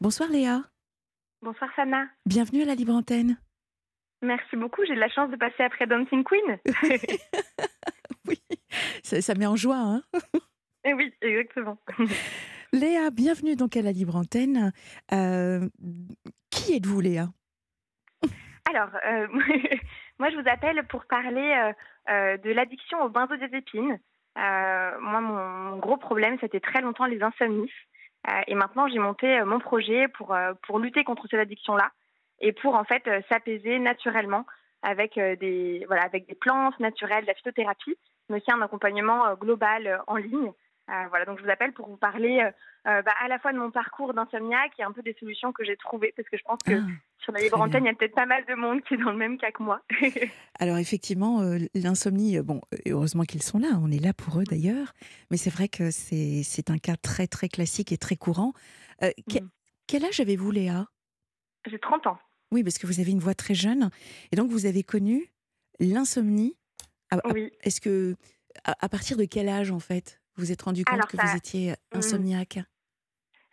[0.00, 0.62] Bonsoir Léa.
[1.42, 2.08] Bonsoir Sana.
[2.24, 3.36] Bienvenue à la Libre Antenne.
[4.22, 6.58] Merci beaucoup, j'ai de la chance de passer après Dancing Queen.
[8.26, 8.40] oui,
[9.02, 9.76] ça, ça, met en joie.
[9.76, 10.02] Hein
[10.84, 11.76] Et oui, exactement.
[12.72, 14.72] Léa, bienvenue donc à la Libre Antenne.
[15.12, 15.68] Euh,
[16.50, 17.26] qui êtes-vous Léa?
[18.70, 19.26] Alors, euh,
[20.18, 21.72] moi je vous appelle pour parler
[22.08, 23.98] euh, de l'addiction aux benzodiazépines.
[24.34, 27.70] moi, mon, gros problème, c'était très longtemps les insomnies.
[28.46, 31.90] Et maintenant, j'ai monté mon projet pour, pour lutter contre cette addiction-là
[32.40, 34.44] et pour en fait s'apaiser naturellement
[34.82, 37.96] avec des voilà avec des plantes naturelles, de la phytothérapie,
[38.28, 40.52] mais aussi un accompagnement global en ligne.
[41.08, 42.48] Voilà, donc je vous appelle pour vous parler
[42.84, 45.76] bah, à la fois de mon parcours d'insomniaque et un peu des solutions que j'ai
[45.76, 46.86] trouvées, parce que je pense que ah,
[47.18, 49.12] sur la libre antenne, il y a peut-être pas mal de monde qui est dans
[49.12, 49.80] le même cas que moi.
[50.58, 51.42] Alors effectivement,
[51.74, 54.92] l'insomnie, bon, heureusement qu'ils sont là, on est là pour eux d'ailleurs,
[55.30, 58.52] mais c'est vrai que c'est un cas très très classique et très courant.
[59.02, 59.38] Mmh.
[59.86, 60.86] Quel âge avez-vous Léa?
[61.66, 62.18] J'ai 30 ans.
[62.52, 63.90] Oui, parce que vous avez une voix très jeune.
[64.32, 65.32] Et donc, vous avez connu
[65.78, 66.56] l'insomnie.
[67.32, 67.50] Oui.
[67.62, 68.16] Est-ce que,
[68.64, 71.72] à, partir de quel âge, en fait, vous vous êtes rendu compte que vous étiez
[71.72, 71.98] mmh.
[71.98, 72.58] insomniaque?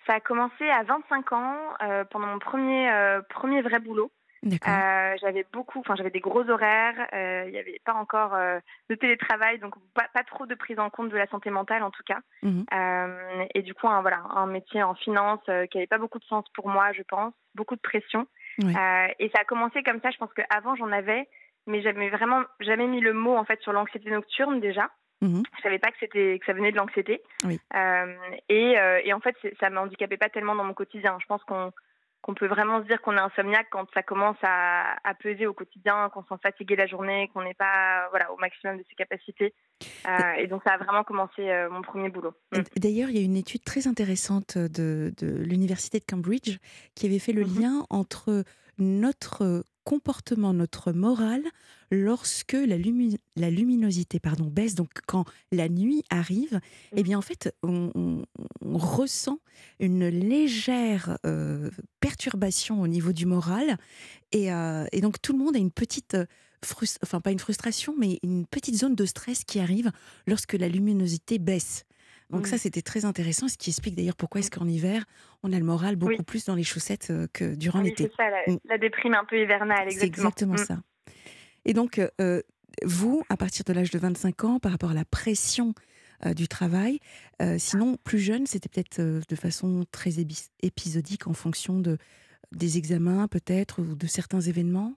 [0.06, 4.12] Ça a commencé à 25 ans, euh, pendant mon premier, euh, premier vrai boulot.
[4.46, 8.60] Euh, j'avais beaucoup, enfin j'avais des gros horaires, euh, il n'y avait pas encore euh,
[8.90, 11.92] de télétravail, donc pas, pas, trop de prise en compte de la santé mentale en
[11.92, 12.20] tout cas.
[12.44, 12.64] Mmh
[13.54, 15.40] et du coup, un, voilà, un métier en finance
[15.72, 18.28] qui n'avait pas beaucoup de sens pour moi, je pense, beaucoup de pression.
[18.64, 20.12] Euh, et ça a commencé comme ça.
[20.12, 21.28] Je pense qu'avant, j'en avais,
[21.66, 24.90] mais j'avais vraiment jamais mis le mot en fait sur l'anxiété nocturne déjà.
[25.22, 27.24] Mmh je savais pas que c'était que ça venait de l'anxiété.
[27.44, 28.16] Euh,
[28.50, 31.18] et, euh, et, en fait, ça ne handicapait pas tellement dans mon quotidien.
[31.20, 31.72] Je pense qu'on
[32.22, 35.54] qu'on peut vraiment se dire qu'on est insomniaque quand ça commence à, à peser au
[35.54, 39.54] quotidien, qu'on sent fatigué la journée, qu'on n'est pas voilà au maximum de ses capacités.
[40.08, 42.34] Euh, et donc ça a vraiment commencé euh, mon premier boulot.
[42.52, 42.62] Mm.
[42.76, 46.58] D'ailleurs, il y a une étude très intéressante de, de l'université de Cambridge
[46.96, 47.62] qui avait fait le mm-hmm.
[47.62, 48.44] lien entre
[48.78, 51.44] notre comportement, notre morale,
[51.92, 56.60] lorsque la, luminosité pardon, baisse, donc quand la nuit arrive,
[56.94, 58.26] eh bien en fait, on,
[58.62, 59.40] ressent
[59.80, 61.70] une légère euh,
[62.02, 63.78] perturbation au niveau du moral.
[64.34, 66.18] Et, euh, et, donc tout le monde a une petite,
[67.02, 69.92] enfin pas une frustration, mais une petite zone de stress qui arrive
[70.28, 71.86] lorsque la luminosité baisse.
[72.30, 75.06] Donc ça, c'était très intéressant, ce qui explique d'ailleurs pourquoi est-ce qu'en hiver,
[75.44, 78.10] on a le moral beaucoup plus dans les chaussettes euh, que durant l'été.
[78.12, 78.58] C'est ça, mm.
[78.66, 80.32] la, déprime un peu hivernale, exactement.
[80.36, 80.82] C'est exactement ça.
[81.64, 82.42] Et donc, euh, euh,
[82.84, 85.74] vous, à partir de l'âge de 25 ans, par rapport à la pression
[86.36, 87.00] du travail,
[87.60, 90.14] sinon, plus jeune, c'était peut-être de façon très
[90.64, 92.00] épisodique en fonction de,
[92.52, 94.96] des examens peut-être ou de certains événements?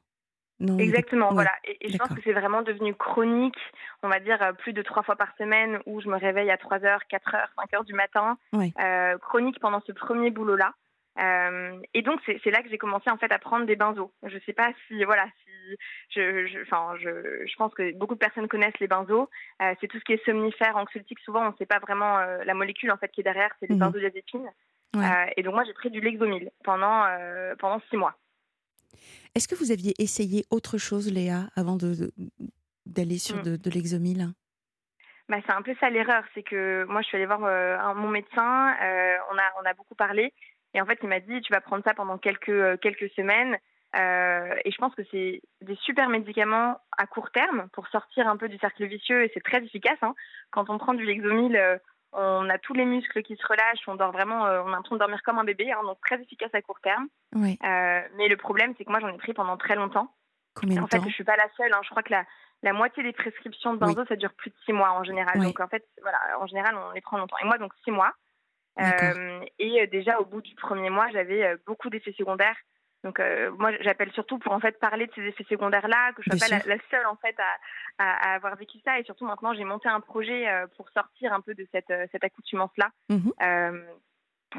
[0.79, 1.53] Exactement, voilà.
[1.65, 3.59] Et, je pense que c'est vraiment devenu chronique,
[4.03, 6.59] on va dire euh, plus de trois fois par semaine où je me réveille à
[6.59, 8.37] 3 heures, 4 heures, 5 heures du matin.
[8.55, 10.75] Euh, chronique pendant ce premier boulot-là.
[11.19, 14.13] Euh, et donc c'est là que j'ai commencé en fait à prendre des benzos.
[14.23, 15.77] Je sais pas si voilà si
[16.11, 19.29] je je, enfin, je, je pense que beaucoup de personnes connaissent les benzos.
[19.61, 21.19] Euh, c'est tout ce qui est somnifère, anxiolytique.
[21.21, 23.51] Souvent on ne sait pas vraiment euh, la molécule en fait qui est derrière.
[23.59, 23.79] C'est les mmh.
[23.81, 24.51] benzodiazépines.
[25.37, 27.07] et donc moi j'ai pris du Lexomil pendant
[27.59, 28.15] pendant six mois.
[29.35, 33.57] Est-ce que vous aviez essayé autre chose, Léa, avant d'aller sur mmh.
[33.59, 34.29] de, l'exomile?
[35.29, 38.09] Bah, c'est un peu ça l'erreur, c'est que moi je suis allée voir euh, mon
[38.09, 40.35] médecin, euh, on, a, on a beaucoup parlé,
[40.75, 43.57] et en fait il m'a dit tu vas prendre ça pendant quelques, euh, quelques semaines,
[43.95, 48.49] et je pense que c'est des super médicaments à court terme pour sortir un peu
[48.49, 49.99] du cercle vicieux, et c'est très efficace.
[50.03, 50.15] Hein.
[50.53, 51.59] Quand on prend du Lexomil,
[52.13, 54.97] on a tous les muscles qui se relâchent, on dort vraiment, euh, on a l'impression
[54.97, 57.07] de dormir comme un bébé, hein, donc très efficace à court terme.
[57.35, 57.59] Oui.
[57.63, 60.13] Euh, mais le problème, c'est que moi, j'en ai pris pendant très longtemps.
[60.55, 61.73] Combien en fait, je suis pas la seule.
[61.73, 61.81] Hein.
[61.85, 62.25] je crois que la,
[62.63, 65.41] la moitié des prescriptions de benzo, ça dure plus de six mois en général.
[65.41, 67.37] Donc en fait, voilà, en général, on les prend longtemps.
[67.43, 68.13] Et moi, donc six mois.
[68.81, 72.57] Euh, et déjà, au bout du premier mois, j'avais beaucoup d'effets secondaires
[73.03, 76.23] donc euh, moi j'appelle surtout pour en fait parler de ces effets secondaires là, que
[76.23, 79.55] je sois pas la, seule en fait à, à, avoir vécu ça et surtout maintenant
[79.55, 82.91] j'ai monté un projet euh, pour sortir un peu de cette, euh, cette accoutumance là.
[83.09, 83.31] Mmh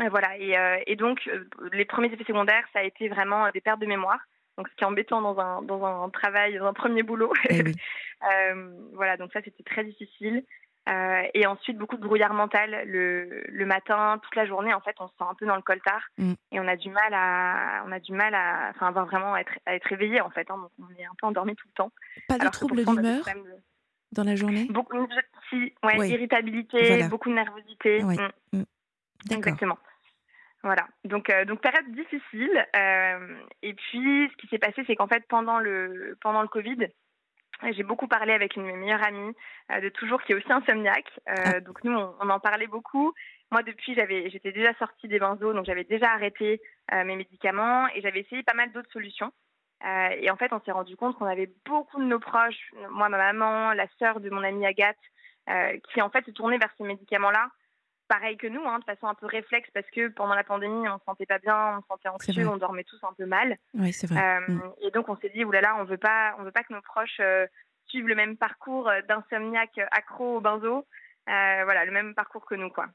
[0.09, 0.55] voilà et,
[0.87, 1.29] et donc
[1.73, 4.19] les premiers effets secondaires ça a été vraiment des pertes de mémoire.
[4.57, 7.33] Donc ce qui est embêtant dans un dans un travail, dans un premier boulot.
[7.49, 7.61] Eh
[8.93, 10.45] voilà donc ça c'était très difficile.
[10.89, 14.73] Euh, et ensuite, beaucoup de brouillard mental le, le, matin, toute la journée.
[14.73, 16.33] En fait, on se sent un peu dans le coltard mm.
[16.51, 19.53] et on a du mal à, on a du mal à, enfin, avoir vraiment être,
[19.65, 20.49] à être réveillé en fait.
[20.49, 20.57] Hein.
[20.57, 21.91] donc, on est un peu endormi tout le temps.
[22.27, 23.23] Pas de troubles d'humeur
[24.11, 24.67] dans la journée?
[24.69, 28.03] Beaucoup de ouais, irritabilité, beaucoup de nervosité.
[28.03, 28.31] Mm.
[28.53, 28.63] Mm.
[29.29, 29.77] Exactement.
[30.63, 32.67] Voilà, donc euh, donc période difficile.
[32.75, 36.87] Euh, et puis ce qui s'est passé, c'est qu'en fait pendant le pendant le Covid,
[37.71, 39.35] j'ai beaucoup parlé avec une de mes meilleures amies
[39.71, 41.11] euh, de toujours qui est aussi insomniaque.
[41.29, 41.59] Euh, ah.
[41.59, 43.13] Donc nous, on, en parlait beaucoup.
[43.51, 46.61] moi depuis j'avais j'étais déjà sortie des benzos, donc j'avais déjà arrêté
[46.91, 49.31] mes médicaments et j'avais essayé pas mal d'autres solutions.
[49.83, 53.17] et en fait, on s'est rendu compte qu'on avait beaucoup de nos proches, moi, ma
[53.17, 54.97] maman, la sœur de mon amie Agathe,
[55.89, 57.49] qui en fait se tournaient vers ces médicaments-là
[58.11, 60.99] pareil que nous, hein, de façon un peu réflexe, parce que pendant la pandémie, on
[60.99, 63.57] se sentait pas bien, on se sentait anxieux, on dormait tous un peu mal.
[63.73, 64.19] Oui, c'est vrai.
[64.21, 64.73] Euh, mm.
[64.81, 67.21] Et donc on s'est dit, oulala, on veut pas, on veut pas que nos proches
[67.21, 67.47] euh,
[67.87, 70.85] suivent le même parcours euh, d'insomniaque accro au benzo,
[71.25, 72.87] voilà, le même parcours que nous, quoi.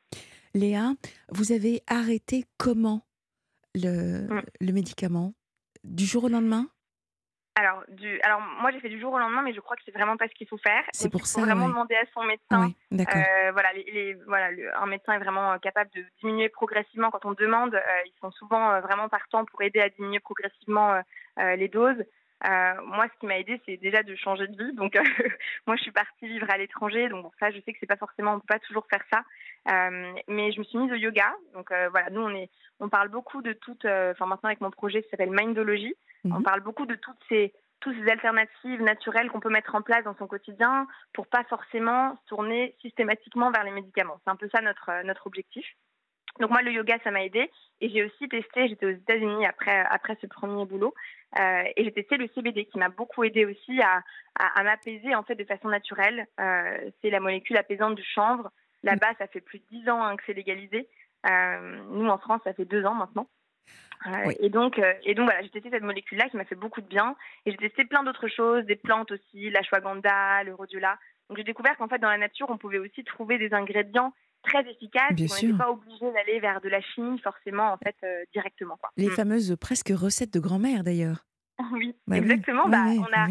[0.53, 0.93] Léa,
[1.31, 3.07] vous avez arrêté comment
[3.75, 4.43] le, mm.
[4.61, 5.33] le médicament?
[5.83, 6.69] Du jour au lendemain?
[7.57, 9.93] Alors, du, alors moi j'ai fait du jour au lendemain, mais je crois que c'est
[9.93, 10.83] vraiment pas ce qu'il faut faire.
[10.93, 11.41] C'est pour ça.
[11.41, 12.71] Il faut vraiment demander à son médecin.
[12.93, 17.33] euh, voilà, les, voilà, un médecin est vraiment euh, capable de diminuer progressivement quand on
[17.33, 17.75] demande.
[17.75, 21.01] Euh, ils sont souvent euh, vraiment partants pour aider à diminuer progressivement
[21.39, 22.03] les doses.
[22.45, 24.73] Moi, ce qui m'a aidé, c'est déjà de changer de vie.
[24.75, 24.95] Donc,
[25.67, 27.09] moi, je suis partie vivre à l'étranger.
[27.09, 29.23] Donc, ça, je sais que c'est pas forcément, on peut pas toujours faire ça.
[30.29, 31.35] mais je me suis mise au yoga.
[31.55, 32.51] Donc, voilà, nous, on est,
[32.81, 33.85] on parle beaucoup de toutes.
[33.85, 35.95] Enfin, maintenant avec mon projet qui s'appelle Mindology,
[36.25, 36.43] on mhm.
[36.43, 40.17] parle beaucoup de toutes ces, toutes ces alternatives naturelles qu'on peut mettre en place dans
[40.17, 44.19] son quotidien pour pas forcément tourner systématiquement vers les médicaments.
[44.25, 45.67] C'est un peu ça notre, notre objectif.
[46.41, 47.51] Donc moi, le yoga, ça m'a aidé.
[47.81, 50.95] Et j'ai aussi testé, j'étais aux États-Unis après, après ce premier boulot,
[51.39, 54.03] euh, et j'ai testé le CBD qui m'a beaucoup aidé aussi à,
[54.35, 56.27] à, m'apaiser en fait de façon naturelle.
[56.41, 58.51] Euh, c'est la molécule apaisante du chanvre.
[58.83, 60.89] Là-bas, ça fait plus de 10 ans hein, que c'est légalisé.
[61.29, 63.29] Euh, nous, en France, ça fait deux ans maintenant.
[64.41, 67.17] Et donc, et donc voilà, j'ai testé cette molécule-là qui m'a fait beaucoup de bien.
[67.45, 70.97] Et j'ai testé plein d'autres choses, des plantes aussi, l'ashwagandha, le rhodiola.
[71.29, 74.13] Donc j'ai découvert qu'en fait dans la nature, on pouvait aussi trouver des ingrédients
[74.47, 75.15] très efficaces.
[75.15, 78.77] Bien on n'était pas obligé d'aller vers de la chimie forcément en fait euh, directement.
[78.77, 78.91] Quoi.
[78.97, 79.13] Les mm.
[79.13, 81.27] fameuses presque recettes de grand-mère d'ailleurs.
[81.73, 82.69] oui, bah exactement.
[82.69, 83.29] bah, on a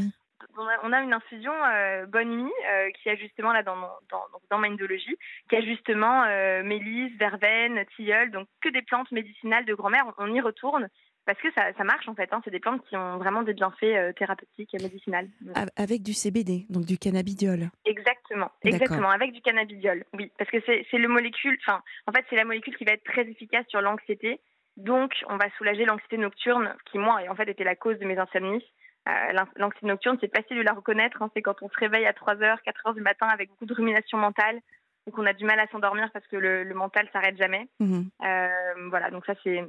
[0.58, 3.76] on a, une infusion euh, Bonne Nuit euh, qui a justement là dans,
[4.10, 5.18] dans, dans ma indologie,
[5.50, 10.06] qui a justement euh, mélisse, verveine, tilleul, donc que des plantes médicinales de grand-mère.
[10.18, 10.90] On, y retourne
[11.26, 12.32] parce que ça, ça marche en fait.
[12.32, 12.42] Hein.
[12.44, 15.30] C'est des plantes qui ont vraiment des bienfaits thérapeutiques et médicinales.
[15.76, 17.70] Avec du CBD, donc du cannabidiol.
[17.86, 20.06] Exactement, exactement, avec du cannabidiol.
[20.14, 21.58] Oui, parce que c'est le molécule.
[21.66, 24.40] Enfin, en fait, c'est la molécule qui va être très efficace sur l'anxiété.
[24.78, 28.18] Donc, on va soulager l'anxiété nocturne, qui moi, en fait, était la cause de mes
[28.18, 28.64] insomnies.
[29.08, 31.22] Euh, l'anxiété nocturne, c'est facile de la reconnaître.
[31.22, 31.30] Hein.
[31.34, 34.60] c'est quand on se réveille à 3h, 4h du matin avec beaucoup de rumination mentale
[35.06, 37.68] ou qu'on a du mal à s'endormir parce que le, mental s'arrête jamais.
[37.80, 38.10] Mhm.
[38.24, 39.64] Euh, voilà, donc ça c'est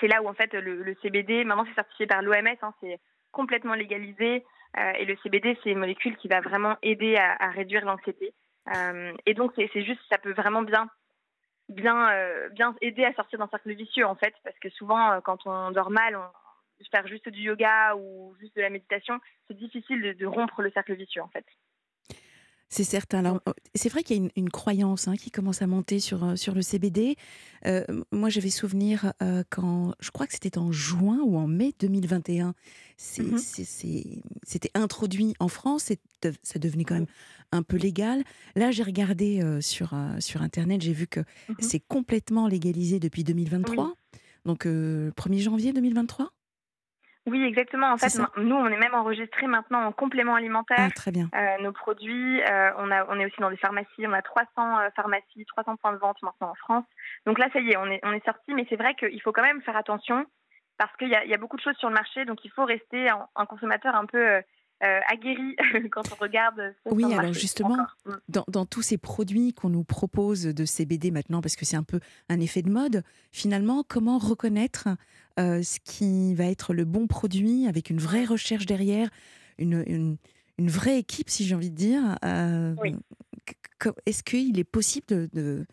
[0.00, 2.98] c'est là où en fait le, CBD, maintenant c'est certifié par l'OMS, hein, c'est
[3.30, 4.44] complètement légalisé
[4.78, 8.32] euh, et le CBD c'est une molécule qui va vraiment aider à, réduire l'anxiété.
[9.26, 10.88] et donc c'est juste, ça peut vraiment bien
[11.68, 12.08] bien
[12.50, 15.90] bien aider à sortir d'un cercle vicieux en fait parce que souvent quand on dort
[15.90, 16.24] mal, on,
[16.90, 20.94] faire juste du yoga ou juste de la méditation, c'est difficile de, rompre le cercle
[20.94, 21.44] vicieux en fait.
[22.72, 23.38] C'est certain.
[23.74, 26.54] C'est vrai qu'il y a une, croyance hein, qui commence à monter sur, euh, sur
[26.54, 27.16] le CBD.
[27.66, 31.74] Euh, moi, j'avais souvenir euh, quand, je crois que c'était en juin ou en mai
[31.80, 32.54] 2021,
[33.18, 33.38] mhm.
[34.42, 35.98] c'était introduit en France, et
[36.42, 37.08] ça devenait quand même
[37.52, 38.24] un peu légal.
[38.56, 41.56] Là, j'ai regardé sur, sur Internet, j'ai vu que mhm.
[41.58, 43.92] c'est complètement légalisé depuis 2023.
[44.46, 46.32] Donc, 1er janvier 2023
[47.26, 47.92] oui, exactement.
[47.92, 50.78] En fait, nous, on est même enregistré maintenant en complément alimentaire.
[50.78, 51.28] Ah, très bien.
[51.34, 54.06] Euh, nos produits, euh, on, a, on est aussi dans des pharmacies.
[54.06, 56.84] On a 300 euh, pharmacies, 300 points de vente maintenant en France.
[57.26, 58.54] Donc là, ça y est, on est, on est sorti.
[58.54, 60.26] Mais c'est vrai qu'il faut quand même faire attention
[60.78, 62.24] parce qu'il y a, y a, beaucoup de choses sur le marché.
[62.24, 64.42] Donc il faut rester un, consommateur un peu
[64.82, 65.56] aguerri
[65.90, 66.74] quand on regarde.
[66.86, 68.12] Oui, alors justement, mm.
[68.28, 71.82] dans, dans, tous ces produits qu'on nous propose de CBD maintenant, parce que c'est un
[71.82, 74.88] peu un effet de mode, finalement, comment reconnaître
[75.38, 79.08] euh, ce qui va être le bon produit avec une vraie recherche derrière,
[79.58, 82.18] une, une, vraie équipe, si j'ai envie de dire.
[82.24, 82.74] Euh,
[84.06, 85.66] est-ce qu'il est possible de, de,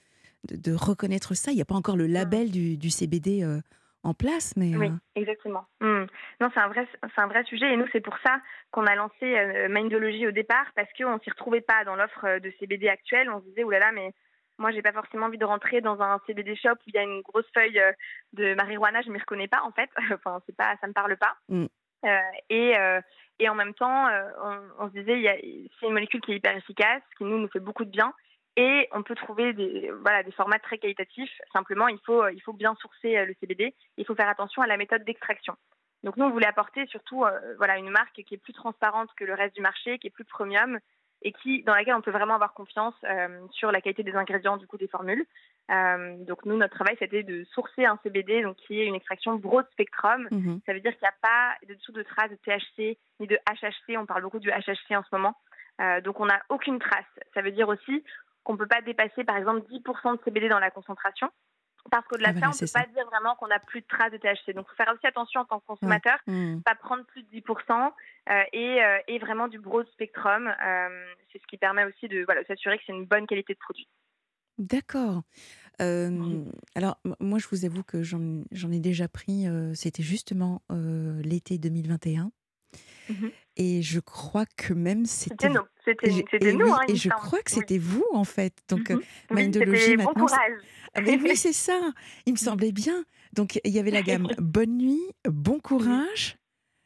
[0.50, 1.52] de, reconnaître ça?
[1.52, 3.60] Il n'y a pas encore le label du, du CBD euh,
[4.04, 4.76] en place, mais...
[4.76, 5.66] Oui, exactement.
[5.82, 6.06] Hmm.
[6.40, 6.88] Non, c'est un, vrai,
[7.18, 8.42] un vrai sujet et nous, c'est pour ça
[8.72, 12.54] qu'on a lancé Mindology au départ, parce qu'on ne s'y retrouvait pas dans l'offre de
[12.60, 13.30] CBD actuelle.
[13.30, 14.14] On se disait, oulala, mais
[14.60, 17.04] moi, j'ai pas forcément envie de rentrer dans un CBD shop où il y a
[17.04, 17.94] une grosse feuille euh,
[18.34, 19.02] de marijuana.
[19.02, 19.90] Je m'y reconnais pas en fait.
[20.14, 21.36] enfin, c'est pas, ça me parle pas.
[21.48, 21.66] Mm.
[22.06, 23.02] Euh, et euh,
[23.42, 24.10] et en même temps,
[24.80, 25.40] on, se disait,
[25.80, 28.14] c'est une molécule qui est hyper efficace, qui nous nous fait beaucoup de bien.
[28.56, 31.32] Et on peut trouver des, voilà, des formats très qualitatifs.
[31.54, 33.74] Simplement, il faut, il faut bien sourcer le CBD.
[33.98, 35.56] Il faut faire attention à la méthode d'extraction.
[36.04, 37.24] Donc nous, on voulait apporter surtout
[37.58, 40.26] voilà, une marque qui est plus transparente que le reste du marché, qui est plus
[40.26, 40.80] premium,
[41.22, 44.58] et qui, dans laquelle on peut vraiment avoir confiance euh, sur la qualité des ingrédients
[44.58, 45.26] du coup des formules.
[45.70, 49.36] Euh, donc nous, notre travail, c'était de sourcer un CBD, donc qui est une extraction
[49.36, 50.28] broad spectrum.
[50.32, 50.62] Mhm.
[50.66, 53.38] Ça veut dire qu'il n'y a pas de dessous de traces de THC ni de
[53.50, 53.98] HHC.
[53.98, 55.36] On parle beaucoup du HHC en ce moment.
[55.82, 57.06] Euh, donc on n'a aucune trace.
[57.34, 58.04] Ça veut dire aussi
[58.50, 61.30] qu'on ne peut pas dépasser par exemple 10% de CBD dans la concentration.
[61.92, 63.86] Parce qu'au-delà ah de ça, on ne peut pas dire vraiment qu'on n'a plus de
[63.86, 64.56] traces de THC.
[64.56, 66.62] Donc, il faut faire aussi attention en tant que consommateur, mmh.
[66.62, 67.92] pas prendre plus de 10%
[68.30, 70.48] euh, et, euh, et, vraiment du broad spectrum.
[70.48, 73.60] Euh, c'est ce qui permet aussi de voilà, s'assurer que c'est une bonne qualité de
[73.60, 73.88] produit.
[74.58, 75.22] D'accord.
[75.80, 80.64] alors, moi, je vous avoue que j'en ai déjà pris, c'était justement
[81.24, 82.32] l'été 2021.
[83.10, 83.30] Mmh
[83.62, 85.50] et je crois que même c'était.
[85.84, 86.22] C'était nous.
[86.32, 86.74] C'était nous.
[86.74, 88.54] Hein, et je crois que c'était vous, en fait.
[88.70, 90.14] Donc, mmh Mindologie maintenant.
[90.14, 90.62] Bon courage.
[90.94, 91.78] Ah, mais oui, c'est ça.
[92.26, 93.04] Il me semblait bien.
[93.34, 96.38] Donc, il y avait la gamme Bonne nuit, Bon courage.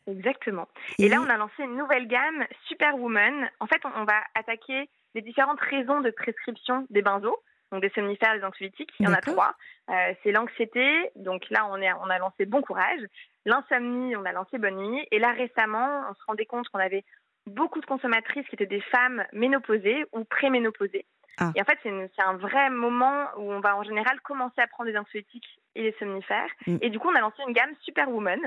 [0.07, 0.67] Exactement.
[0.99, 3.49] Et, là, on a lancé une nouvelle gamme, Superwoman.
[3.59, 7.37] En fait, on, va attaquer les différentes raisons de prescription des benzos,
[7.73, 8.91] donc des somnifères, des anxiolytiques.
[8.99, 9.55] Il y en a trois.
[9.89, 13.01] Euh, c'est l'anxiété, donc là, on, est, on a lancé Bon courage.
[13.45, 15.07] L'insomnie, on a lancé Bonne nuit.
[15.11, 17.03] Et là, récemment, on se rendait compte qu'on avait
[17.47, 21.05] beaucoup de consommatrices qui étaient des femmes ménopausées ou préménopausées.
[21.39, 21.51] Ah.
[21.55, 24.91] Et en fait, c'est un vrai moment où on va en général commencer à prendre
[24.91, 26.51] des anxiolytiques et des somnifères.
[26.67, 26.77] Mm.
[26.81, 28.39] Et du coup, on a lancé une gamme Superwoman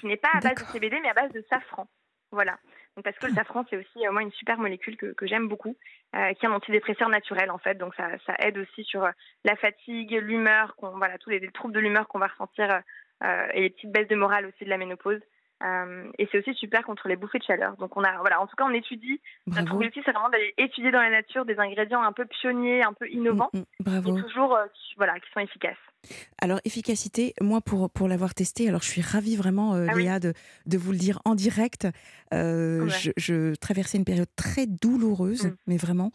[0.00, 1.86] qui n'est pas à base de CBD mais à base de safran.
[2.32, 2.58] Voilà.
[3.02, 5.76] Parce que le safran, c'est aussi euh, moi une super molécule que, j'aime beaucoup,
[6.14, 7.76] euh, qui est un antidépresseur naturel en fait.
[7.76, 9.10] Donc ça, ça aide aussi sur euh,
[9.44, 12.82] la fatigue, l'humeur, voilà, tous les, troubles de l'humeur qu'on va ressentir
[13.52, 15.20] et les petites baisses de morale aussi de la ménopause.
[15.62, 17.76] Euh, et c'est aussi super contre les bouffées de chaleur.
[17.76, 19.20] Donc on a, voilà, en tout cas, on étudie.
[19.46, 22.92] Notre objectif, c'est vraiment d'aller étudier dans la nature des ingrédients un peu pionniers, un
[22.92, 24.16] peu innovants, mm, mm, bravo.
[24.16, 24.64] et toujours, euh,
[24.96, 25.76] voilà, qui sont efficaces.
[26.40, 30.18] Alors efficacité, moi pour pour l'avoir testé, alors je suis ravie vraiment euh, ah Léa
[30.18, 30.32] de,
[30.64, 31.86] de vous le dire en direct.
[32.32, 35.56] je, je, traversais une période très douloureuse, mm.
[35.66, 36.10] mais vraiment.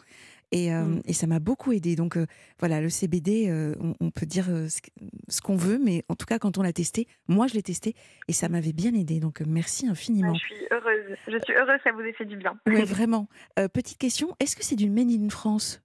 [0.52, 1.02] Et, mmh.
[1.06, 1.96] et ça m'a beaucoup aidé.
[1.96, 2.18] Donc
[2.60, 3.52] voilà, le CBD,
[4.00, 7.48] on, peut dire ce, qu'on veut, mais en tout cas, quand on l'a testé, moi
[7.48, 7.94] je l'ai testé
[8.28, 9.20] et ça m'avait bien aidé.
[9.20, 10.34] Donc merci infiniment.
[10.36, 11.18] je suis heureuse.
[11.28, 12.58] Je suis heureuse, ça vous ait fait du bien.
[12.68, 13.28] Oui, vraiment.
[13.74, 15.84] petite question, est-ce que c'est du Made in France?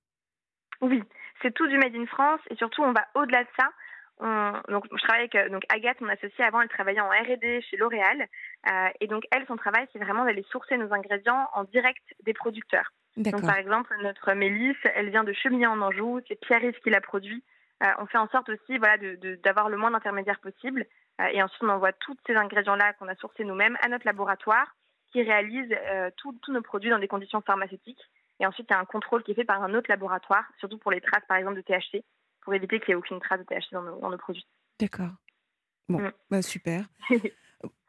[0.80, 1.02] Oui,
[1.42, 3.70] c'est tout du Made in France et surtout, on va au-delà de ça.
[4.68, 6.44] donc, je travaille avec donc Agathe, mon associée.
[6.44, 8.26] Avant, elle travaillait en R&D chez L'Oréal.
[9.00, 12.90] et donc, elle, son travail, c'est vraiment d'aller sourcer nos ingrédients en direct des producteurs.
[13.16, 17.00] Donc, par exemple, notre mélisse, elle vient de Chemillé en Anjou, c'est Pierre-Yves qui l'a
[17.00, 17.42] produit.
[17.82, 18.96] Euh, on fait en sorte aussi voilà,
[19.42, 20.86] d'avoir le moins d'intermédiaires possible.
[21.20, 24.76] Euh, et ensuite, on envoie tous ces ingrédients-là qu'on a sourcés nous-mêmes à notre laboratoire
[25.12, 28.00] qui réalise euh, tous nos produits dans des conditions pharmaceutiques.
[28.38, 30.78] Et ensuite, il y a un contrôle qui est fait par un autre laboratoire, surtout
[30.78, 32.04] pour les traces, par exemple, de THC,
[32.42, 34.46] pour éviter qu'il n'y ait aucune trace de THC dans nos, produits.
[34.78, 35.10] D'accord.
[35.88, 36.12] Bon, mm.
[36.30, 36.84] bah, super.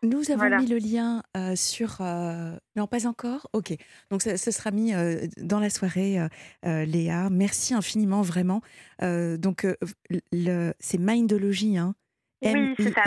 [0.04, 1.98] Nous avons mis le lien euh, sur.
[2.02, 3.76] Euh, non, pas encore Ok.
[4.10, 6.18] Donc, ce sera mis euh, dans la soirée,
[6.64, 7.30] Léa.
[7.30, 8.62] Merci infiniment, vraiment.
[9.00, 9.68] donc,
[10.32, 11.78] c'est Mindology.
[11.78, 11.96] Hein
[12.44, 13.04] oui, c'est ça,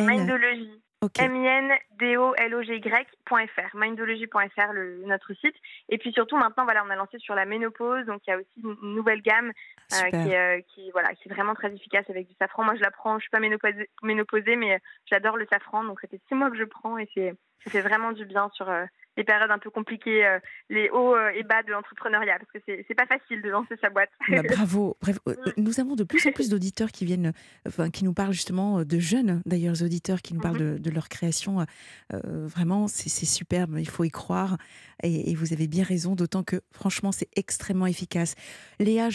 [1.19, 1.75] Mindology.
[1.99, 5.55] M-I-N-D-O-L-O-G-Y.fr, mindology.fr, le, notre site.
[5.89, 8.37] Et puis surtout, maintenant, voilà, on a lancé sur la ménopause, donc il y a
[8.37, 9.53] aussi une nouvelle gamme
[9.93, 12.65] euh, qui, euh, qui, voilà, qui est vraiment très efficace avec du safran.
[12.65, 16.09] Moi, je la prends, je suis pas ménopausée, ménopausée mais j'adore le safran, donc ça
[16.09, 17.35] fait six mois que je prends et c'est,
[17.65, 18.85] ça fait vraiment du bien sur, euh,
[19.17, 22.59] les périodes un peu compliquées, euh, les hauts euh, et bas de l'entrepreneuriat, parce que
[22.67, 24.11] c'est pas facile de lancer sa boîte.
[24.29, 24.97] Bah, bravo.
[25.01, 27.33] Bref, euh, nous avons de plus en plus d'auditeurs qui viennent,
[27.67, 30.79] enfin, qui nous parlent justement de jeunes, d'ailleurs, auditeurs qui nous parlent mhm.
[30.79, 31.65] de, leur création.
[32.11, 33.77] vraiment, c'est superbe.
[33.79, 34.57] Il faut y croire.
[35.03, 38.35] Et, vous avez bien raison, d'autant que franchement, c'est extrêmement efficace.
[38.79, 39.09] Léa,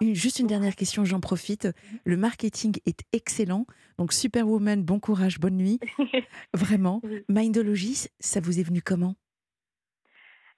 [0.00, 1.66] juste une dernière question, j'en profite.
[1.66, 1.98] Mhm.
[2.04, 3.66] Le marketing est excellent.
[3.98, 5.80] Donc, Superwoman, bon courage, bonne nuit.
[6.54, 7.00] Vraiment.
[7.28, 9.16] Mindology, ça vous est venu comment?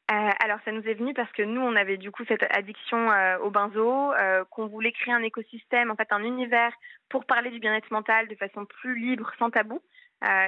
[0.09, 3.11] Euh, alors ça nous est venu parce que nous on avait du coup cette addiction
[3.11, 6.73] euh, au benzo, euh, qu'on voulait créer un écosystème, en fait un univers
[7.09, 9.83] pour parler du bien-être mental de façon plus libre, sans tabou.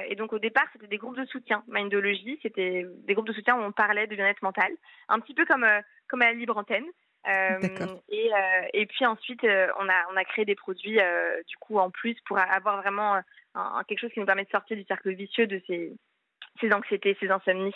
[0.07, 3.57] et donc au départ c'était des groupes de soutien, Mindology, c'était des groupes de soutien
[3.57, 4.71] où on parlait de bien-être mental,
[5.09, 5.67] un petit peu comme
[6.07, 6.87] comme à la libre antenne.
[7.27, 8.31] et,
[8.73, 10.99] et puis ensuite on a on a créé des produits
[11.47, 13.21] du coup en plus pour avoir vraiment
[13.89, 15.97] quelque chose qui nous permet de sortir du cercle vicieux de ces
[16.59, 17.73] ces anxiétés, ces insomnies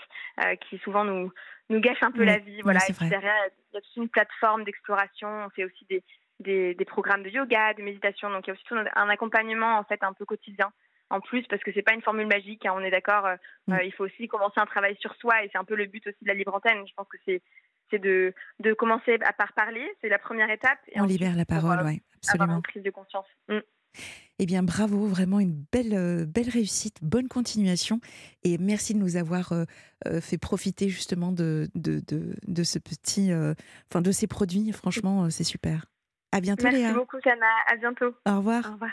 [0.62, 1.32] qui souvent nous
[1.70, 2.62] nous gâche un peu la vie.
[2.62, 2.80] Voilà.
[2.88, 3.36] et puis derrière,
[3.72, 5.28] il y a toute une plateforme d'exploration.
[5.46, 6.04] On fait aussi des,
[6.40, 8.30] des, des, programmes de yoga, de méditation.
[8.30, 10.72] Donc il y a aussi tout un accompagnement en fait un peu quotidien
[11.10, 12.66] en plus parce que c'est pas une formule magique.
[12.66, 13.26] Hein, on est d'accord.
[13.26, 13.36] Euh,
[13.68, 13.74] mm.
[13.74, 16.06] euh, il faut aussi commencer un travail sur soi et c'est un peu le but
[16.08, 16.86] aussi de la libre antenne.
[16.88, 17.42] Je pense que c'est
[17.90, 19.88] c'est de, de commencer à par parler.
[20.02, 20.80] C'est la première étape.
[20.88, 22.44] Et on libère la parole, oui, absolument.
[22.44, 23.28] Avoir une prise de conscience.
[23.50, 23.60] Mm.
[24.40, 28.00] Eh bien, bravo, vraiment une belle, euh, belle réussite, bonne continuation.
[28.44, 29.66] Et merci de nous avoir euh,
[30.08, 33.32] euh, fait profiter justement de, de, de, ce petit,
[33.90, 34.72] enfin de ces produits.
[34.72, 35.86] Franchement, c'est super.
[36.32, 37.46] À bientôt, Merci beaucoup, Sana.
[37.68, 38.14] À bientôt.
[38.26, 38.68] Au revoir.
[38.68, 38.92] Au revoir.